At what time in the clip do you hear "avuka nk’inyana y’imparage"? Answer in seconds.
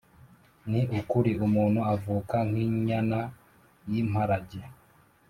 1.93-4.61